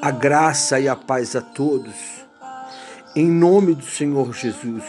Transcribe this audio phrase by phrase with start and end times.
[0.00, 1.94] A graça e a paz a todos,
[3.16, 4.84] em nome do Senhor Jesus.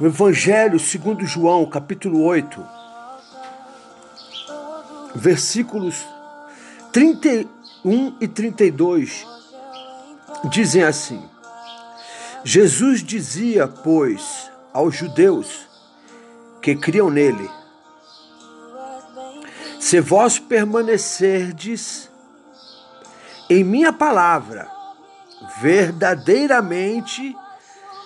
[0.00, 2.64] O Evangelho segundo João, capítulo 8,
[5.16, 6.06] versículos
[6.92, 9.26] 31 e 32,
[10.48, 11.28] dizem assim:
[12.44, 15.66] Jesus dizia, pois, aos judeus
[16.62, 17.48] que criam nele,
[19.80, 22.10] se vós permanecerdes
[23.48, 24.70] em minha palavra,
[25.60, 27.34] verdadeiramente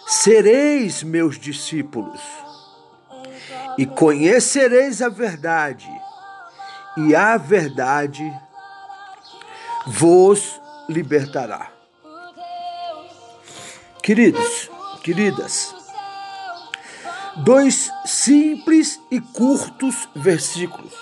[0.06, 2.20] sereis meus discípulos
[3.78, 5.88] e conhecereis a verdade,
[6.96, 8.23] e a verdade
[9.87, 11.71] vos libertará.
[14.02, 14.69] Queridos,
[15.05, 15.74] queridas,
[17.37, 20.93] dois simples e curtos versículos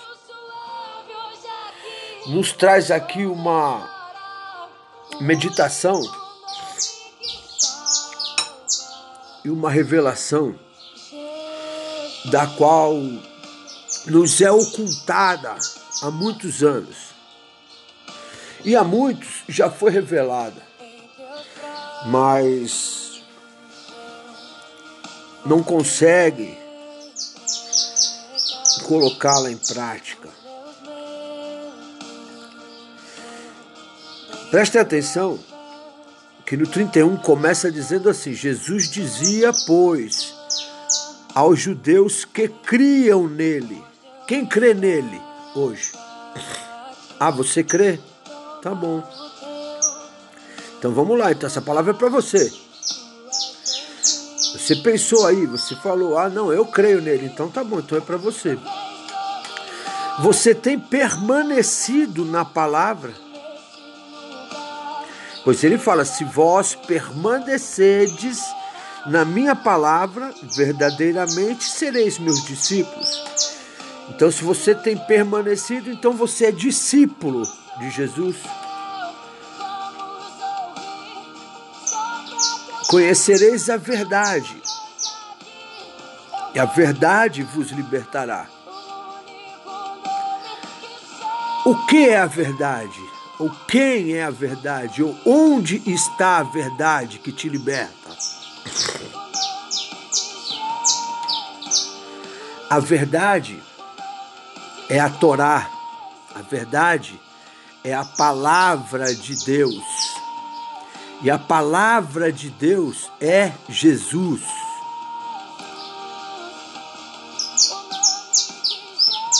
[2.27, 3.89] nos traz aqui uma
[5.19, 5.99] meditação
[9.45, 10.55] e uma revelação
[12.31, 12.95] da qual
[14.07, 15.57] nos é ocultada
[16.03, 16.97] há muitos anos.
[18.63, 20.70] E a muitos já foi revelada,
[22.07, 23.23] mas
[25.45, 26.59] não consegue
[28.87, 30.29] colocá-la em prática.
[34.51, 35.39] Preste atenção
[36.45, 40.35] que no 31 começa dizendo assim: Jesus dizia, pois,
[41.35, 43.81] aos judeus que criam nele.
[44.27, 45.21] Quem crê nele
[45.55, 45.93] hoje?
[47.19, 48.01] Ah, você crê?
[48.63, 49.03] Tá bom.
[50.81, 52.51] Então vamos lá, então essa palavra é para você.
[54.55, 57.27] Você pensou aí, você falou: "Ah, não, eu creio nele".
[57.27, 58.59] Então tá bom, então é para você.
[60.21, 63.13] Você tem permanecido na palavra?
[65.45, 68.41] Pois ele fala: se vós permanecerdes
[69.05, 73.23] na minha palavra, verdadeiramente sereis meus discípulos.
[74.09, 77.47] Então, se você tem permanecido, então você é discípulo
[77.79, 78.37] de Jesus.
[82.91, 84.61] Conhecereis a verdade,
[86.55, 88.47] e a verdade vos libertará.
[91.65, 93.01] O que é a verdade?
[93.41, 98.11] ou quem é a verdade, ou onde está a verdade que te liberta.
[102.69, 103.61] A verdade
[104.91, 105.71] é a Torá,
[106.35, 107.19] a verdade
[107.83, 110.00] é a palavra de Deus.
[111.23, 114.43] E a palavra de Deus é Jesus.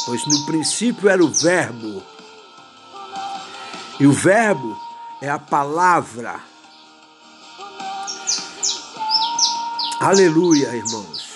[0.07, 2.03] Pois no princípio era o Verbo,
[4.01, 4.81] e o verbo
[5.21, 6.41] é a palavra.
[10.01, 11.29] Aleluia, irmãos.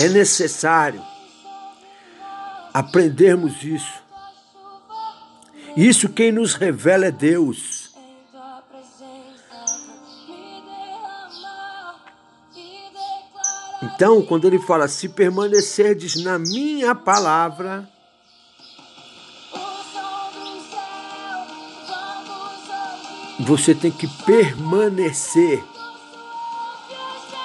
[0.00, 1.00] É necessário
[2.74, 4.02] aprendermos isso.
[5.76, 7.77] Isso quem nos revela é Deus.
[13.94, 17.88] Então, quando ele fala, se permanecerdes na minha palavra,
[23.40, 25.62] Você tem que permanecer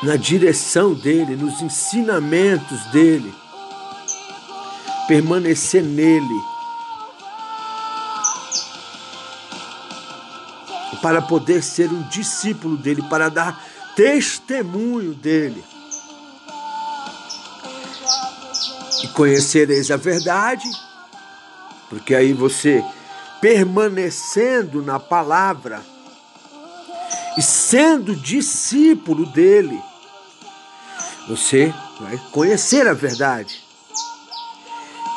[0.02, 3.34] na direção dele, nos ensinamentos dele,
[5.08, 6.42] permanecer nele,
[11.02, 13.64] para poder ser um discípulo dele, para dar
[13.96, 15.64] testemunho dele.
[19.04, 20.68] E conhecereis a verdade,
[21.90, 22.84] porque aí você
[23.42, 25.84] permanecendo na palavra
[27.38, 29.82] e sendo discípulo dele,
[31.28, 33.62] você vai conhecer a verdade.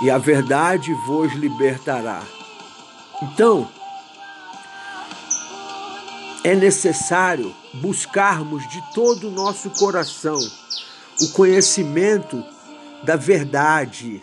[0.03, 2.23] E a verdade vos libertará.
[3.23, 3.71] Então,
[6.45, 10.39] é necessário buscarmos de todo o nosso coração
[11.21, 12.45] o conhecimento
[13.05, 14.23] da verdade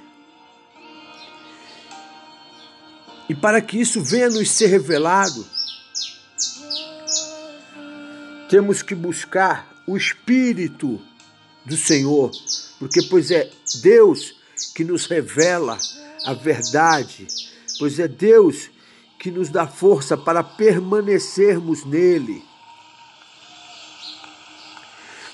[3.30, 5.46] E para que isso venha nos ser revelado,
[8.50, 11.02] temos que buscar o Espírito
[11.66, 12.32] do Senhor,
[12.80, 13.50] porque pois é
[13.82, 14.36] Deus
[14.76, 15.80] que nos revela
[16.26, 17.26] a verdade,
[17.80, 18.70] pois é Deus
[19.18, 22.44] que nos dá força para permanecermos nele.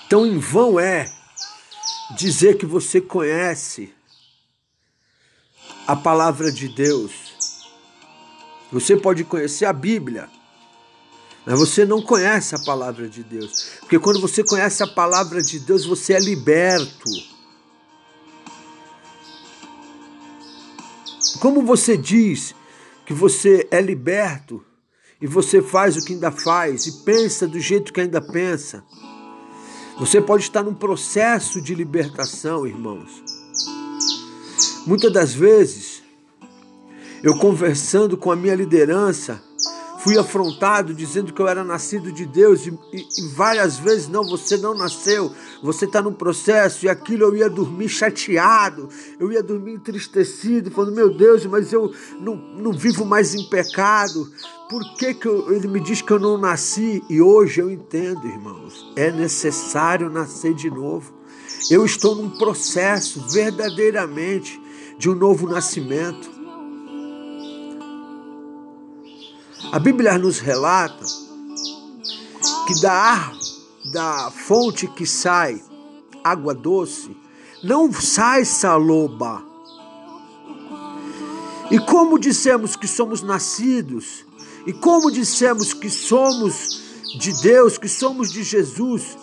[0.06, 1.12] Então, em vão é
[2.16, 3.92] dizer que você conhece
[5.86, 7.12] a palavra de Deus.
[8.72, 10.28] Você pode conhecer a Bíblia,
[11.44, 13.78] mas você não conhece a palavra de Deus.
[13.80, 17.10] Porque quando você conhece a palavra de Deus, você é liberto.
[21.40, 22.54] Como você diz
[23.06, 24.64] que você é liberto
[25.20, 28.84] e você faz o que ainda faz e pensa do jeito que ainda pensa?
[30.00, 33.22] Você pode estar num processo de libertação, irmãos.
[34.86, 36.02] Muitas das vezes,
[37.22, 39.42] eu conversando com a minha liderança,
[40.02, 44.24] fui afrontado dizendo que eu era nascido de Deus e, e, e várias vezes não,
[44.24, 45.32] você não nasceu,
[45.62, 48.88] você está no processo e aquilo eu ia dormir chateado,
[49.18, 54.30] eu ia dormir entristecido, falando meu Deus, mas eu não, não vivo mais em pecado.
[54.68, 57.02] Por que, que eu, ele me diz que eu não nasci?
[57.10, 61.12] E hoje eu entendo, irmãos, é necessário nascer de novo.
[61.70, 64.60] Eu estou num processo verdadeiramente
[64.96, 66.39] de um novo nascimento.
[69.72, 71.04] A Bíblia nos relata
[72.66, 73.32] que da,
[73.92, 75.62] da fonte que sai
[76.24, 77.16] água doce,
[77.62, 79.44] não sai saloba.
[81.70, 84.26] E como dissemos que somos nascidos,
[84.66, 86.80] e como dissemos que somos
[87.16, 89.16] de Deus, que somos de Jesus,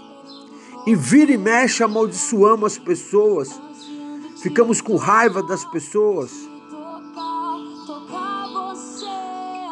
[0.85, 3.49] e vira e mexe amaldiçoamos as pessoas,
[4.41, 6.31] ficamos com raiva das pessoas,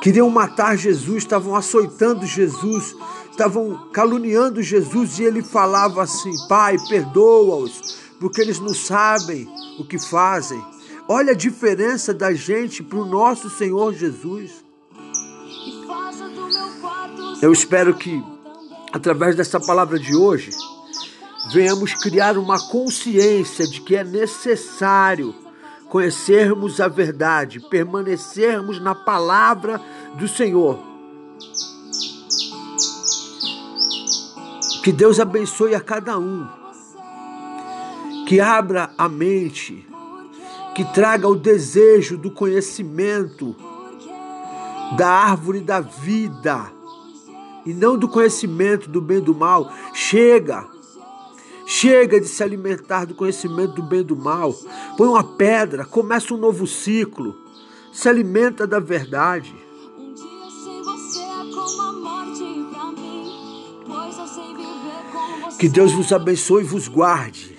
[0.05, 2.95] Queriam matar Jesus, estavam açoitando Jesus,
[3.31, 9.49] estavam caluniando Jesus e ele falava assim: Pai, perdoa-os, porque eles não sabem
[9.79, 10.63] o que fazem.
[11.07, 14.63] Olha a diferença da gente para o nosso Senhor Jesus.
[17.41, 18.23] Eu espero que,
[18.93, 20.51] através dessa palavra de hoje,
[21.51, 25.33] venhamos criar uma consciência de que é necessário
[25.89, 29.79] conhecermos a verdade, permanecermos na palavra
[30.17, 30.79] do Senhor.
[34.83, 36.47] Que Deus abençoe a cada um,
[38.27, 39.87] que abra a mente,
[40.75, 43.55] que traga o desejo do conhecimento
[44.95, 46.71] da árvore da vida
[47.65, 49.71] e não do conhecimento do bem e do mal.
[49.93, 50.67] Chega!
[51.65, 54.53] Chega de se alimentar do conhecimento do bem e do mal.
[54.95, 57.35] Põe uma pedra, começa um novo ciclo.
[57.91, 59.64] Se alimenta da verdade.
[65.59, 67.57] Que Deus vos abençoe e vos guarde.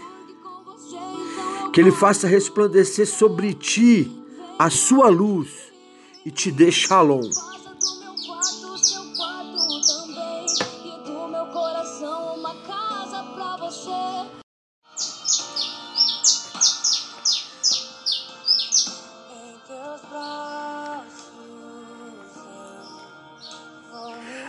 [1.72, 4.10] Que Ele faça resplandecer sobre ti
[4.58, 5.50] a sua luz
[6.24, 7.30] e te dê shalom.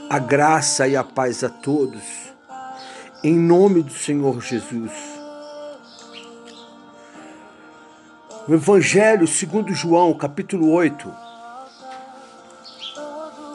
[0.10, 2.02] A graça e a paz a todos,
[3.28, 4.90] em nome do Senhor Jesus.
[8.48, 11.14] O Evangelho segundo João, capítulo 8,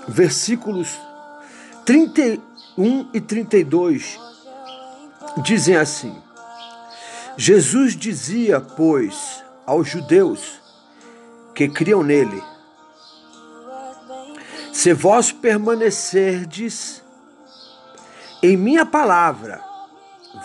[0.07, 1.01] versículos
[1.87, 4.21] 31 e 32,
[5.43, 6.15] dizem assim:
[7.39, 10.61] Jesus dizia, pois, aos judeus
[11.55, 12.43] que criam nele,
[14.71, 17.02] se vós permanecerdes
[18.43, 19.63] em minha palavra,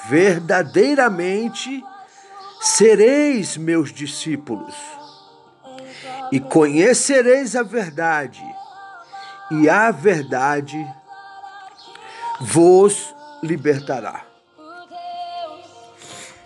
[0.07, 1.83] verdadeiramente
[2.61, 4.75] sereis meus discípulos,
[6.31, 8.43] e conhecereis a verdade,
[9.49, 10.77] e a verdade
[12.39, 14.25] vos libertará.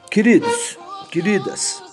[0.10, 0.78] Queridos,
[1.10, 1.84] queridas,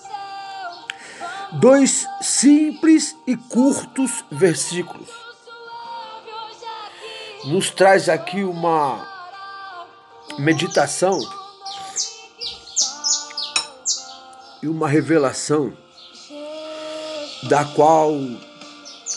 [1.53, 5.09] dois simples e curtos versículos
[7.45, 9.18] nos traz aqui uma
[10.39, 11.19] meditação
[14.63, 15.75] e uma revelação
[17.49, 18.13] da qual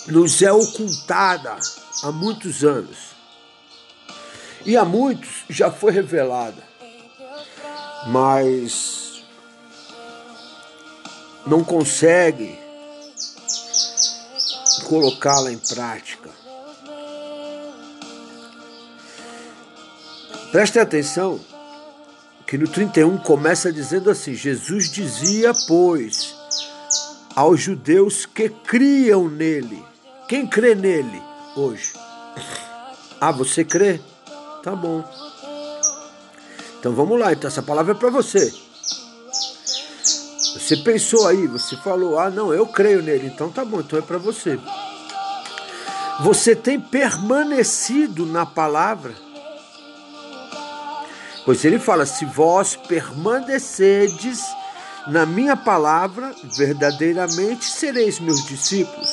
[0.08, 1.56] nos é ocultada
[2.02, 3.12] há muitos anos.
[4.66, 6.62] E a muitos já foi revelada,
[8.08, 9.24] mas
[11.46, 12.58] não consegue
[14.88, 16.41] colocá-la em prática.
[20.52, 21.40] Prestem atenção
[22.46, 26.36] que no 31 começa dizendo assim: Jesus dizia, pois,
[27.34, 29.82] aos judeus que criam nele.
[30.28, 31.22] Quem crê nele
[31.56, 31.94] hoje?
[33.18, 33.98] Ah, você crê?
[34.62, 35.02] Tá bom.
[36.78, 38.52] Então vamos lá, então essa palavra é para você.
[40.54, 44.02] Você pensou aí, você falou, ah, não, eu creio nele, então tá bom, então é
[44.02, 44.58] para você.
[46.20, 49.31] Você tem permanecido na palavra?
[51.44, 54.40] Pois ele fala: se vós permanecerdes
[55.06, 59.10] na minha palavra, verdadeiramente sereis meus discípulos.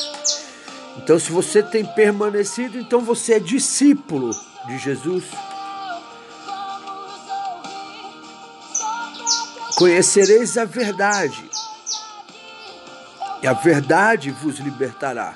[0.97, 4.29] Então, se você tem permanecido, então você é discípulo
[4.67, 5.25] de Jesus.
[9.77, 11.49] Conhecereis a verdade,
[13.41, 15.35] e a verdade vos libertará.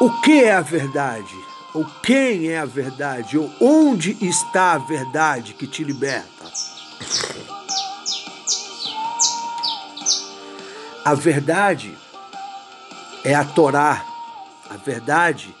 [0.00, 1.34] O que é a verdade?
[1.76, 3.36] Ou quem é a verdade?
[3.36, 6.50] Ou onde está a verdade que te liberta?
[11.04, 11.94] A verdade
[13.22, 14.02] é a Torá.
[14.70, 15.54] A verdade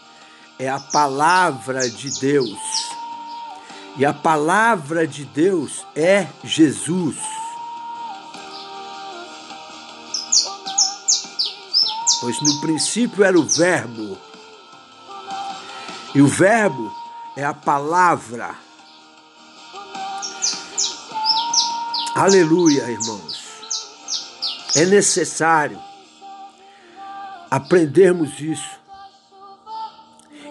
[0.58, 2.58] é a palavra de Deus.
[3.98, 7.18] E a palavra de Deus é Jesus.
[12.22, 14.16] Pois no princípio era o Verbo.
[16.16, 16.90] E o Verbo
[17.36, 18.54] é a palavra.
[22.14, 23.44] Aleluia, irmãos.
[24.74, 25.78] É necessário
[27.50, 28.80] aprendermos isso.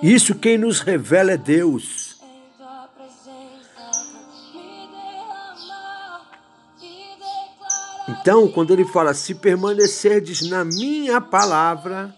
[0.04, 2.16] Isso quem nos revela é Deus.
[8.08, 12.16] Então, quando ele fala, se permanecerdes na minha palavra,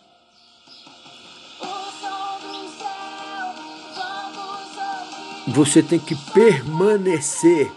[5.57, 7.71] você tem que permanecer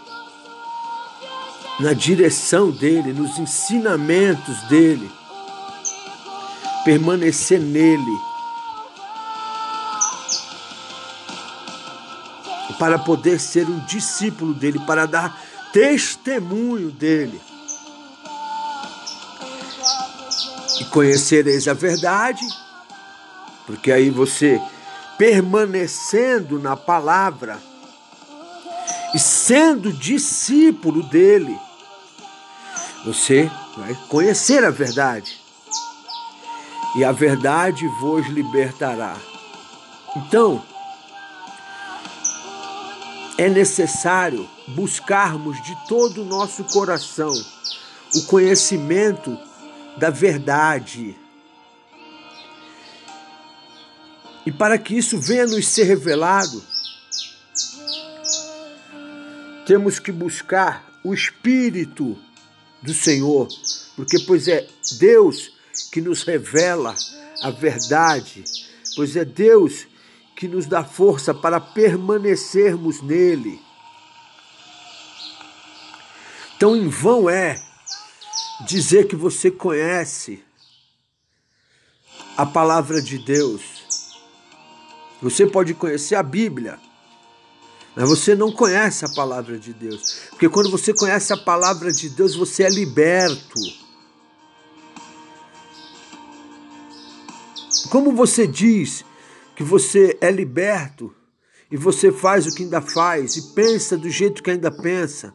[1.79, 5.11] na direção dele, nos ensinamentos dele,
[6.85, 8.19] permanecer nele,
[12.77, 15.41] para poder ser um discípulo dele, para dar
[15.73, 17.41] testemunho dele.
[20.79, 22.45] E conhecereis a verdade,
[23.65, 24.61] porque aí você,
[25.17, 27.70] permanecendo na palavra
[29.13, 31.57] e sendo discípulo dele,
[33.05, 35.39] você vai conhecer a verdade.
[36.95, 39.15] E a verdade vos libertará.
[40.15, 40.61] Então,
[43.37, 47.33] é necessário buscarmos de todo o nosso coração
[48.13, 49.37] o conhecimento
[49.97, 51.17] da verdade.
[54.45, 56.61] E para que isso venha nos ser revelado,
[59.65, 62.17] temos que buscar o Espírito
[62.81, 63.47] do Senhor,
[63.95, 64.67] porque pois é
[64.99, 65.51] Deus
[65.91, 66.95] que nos revela
[67.41, 68.43] a verdade,
[68.95, 69.87] pois é Deus
[70.35, 73.61] que nos dá força para permanecermos nele.
[76.55, 77.61] Então, em vão é
[78.65, 80.43] dizer que você conhece
[82.37, 83.61] a palavra de Deus.
[85.21, 86.79] Você pode conhecer a Bíblia,
[87.95, 90.29] mas você não conhece a palavra de Deus.
[90.29, 93.59] Porque quando você conhece a palavra de Deus, você é liberto.
[97.89, 99.03] Como você diz
[99.55, 101.13] que você é liberto
[101.69, 105.33] e você faz o que ainda faz e pensa do jeito que ainda pensa?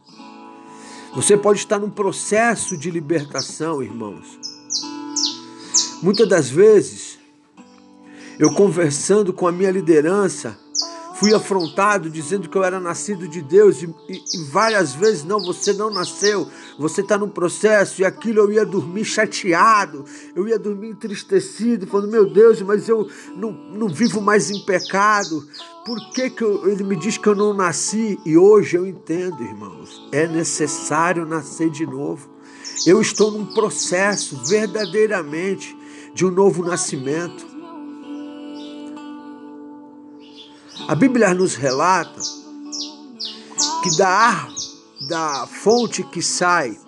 [1.13, 4.39] Você pode estar num processo de libertação, irmãos.
[6.01, 7.17] Muitas das vezes,
[8.39, 10.59] eu conversando com a minha liderança,
[11.19, 15.39] Fui afrontado dizendo que eu era nascido de Deus e, e, e várias vezes, não,
[15.39, 16.47] você não nasceu,
[16.77, 20.05] você está no processo, e aquilo eu ia dormir chateado,
[20.35, 25.43] eu ia dormir entristecido, falando, meu Deus, mas eu não, não vivo mais em pecado,
[25.87, 28.19] por que, que eu, ele me diz que eu não nasci?
[28.23, 32.29] E hoje eu entendo, irmãos, é necessário nascer de novo.
[32.85, 35.75] Eu estou num processo verdadeiramente
[36.13, 37.56] de um novo nascimento.
[40.87, 42.21] A Bíblia nos relata
[43.83, 44.47] que da,
[45.09, 46.79] da fonte que sai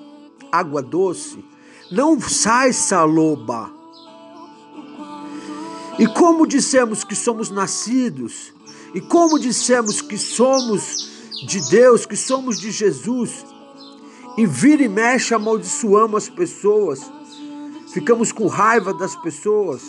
[0.50, 1.44] água doce,
[1.92, 3.70] não sai saloba.
[6.00, 8.54] E como dissemos que somos nascidos,
[8.96, 11.10] e como dissemos que somos
[11.46, 13.46] de Deus, que somos de Jesus,
[14.38, 17.02] e vira e mexe amaldiçoamos as pessoas,
[17.92, 19.82] ficamos com raiva das pessoas,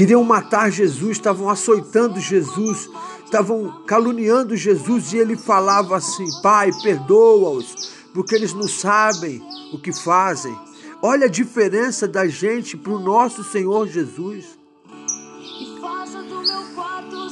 [0.00, 2.88] Queriam matar Jesus, estavam açoitando Jesus,
[3.22, 9.42] estavam caluniando Jesus e ele falava assim: Pai, perdoa-os, porque eles não sabem
[9.74, 10.58] o que fazem.
[11.02, 14.58] Olha a diferença da gente para o nosso Senhor Jesus.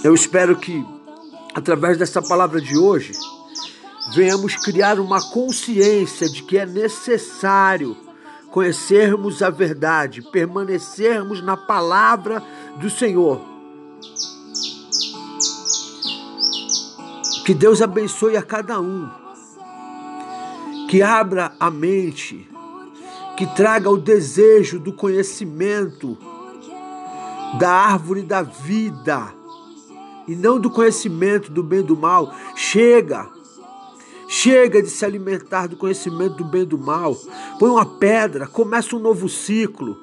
[0.05, 0.85] Eu espero que,
[1.55, 3.13] através dessa palavra de hoje,
[4.15, 7.97] venhamos criar uma consciência de que é necessário
[8.50, 12.43] conhecermos a verdade, permanecermos na palavra
[12.81, 13.40] do Senhor.
[17.45, 19.09] Que Deus abençoe a cada um,
[20.88, 22.49] que abra a mente,
[23.37, 26.19] que traga o desejo do conhecimento
[27.59, 29.33] da árvore da vida
[30.26, 32.35] e não do conhecimento do bem e do mal.
[32.55, 33.38] Chega!
[34.31, 37.17] Chega de se alimentar do conhecimento do bem e do mal.
[37.59, 39.97] Põe uma pedra, começa um novo ciclo.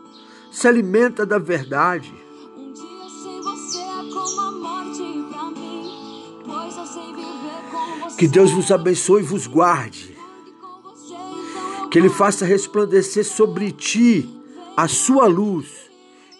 [0.51, 2.11] Se alimenta da verdade.
[8.17, 10.17] Que Deus vos abençoe e vos guarde.
[11.91, 14.27] Que Ele faça resplandecer sobre ti
[14.75, 15.67] a sua luz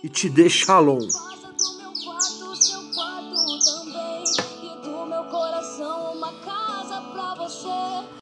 [0.04, 1.08] e te dê shalom.